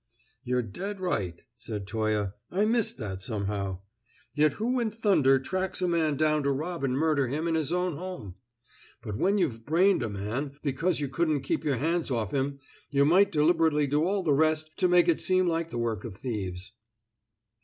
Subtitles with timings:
[0.43, 2.31] "You're dead right," said Toye.
[2.49, 3.81] "I missed that somehow.
[4.33, 7.71] Yet who in thunder tracks a man down to rob and murder him in his
[7.71, 8.33] own home?
[9.03, 12.57] But when you've brained a man, because you couldn't keep your hands off him,
[12.89, 16.15] you might deliberately do all the rest to make it seem like the work of
[16.15, 16.71] thieves."